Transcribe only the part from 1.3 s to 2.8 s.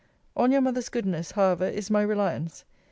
however, is my reliance.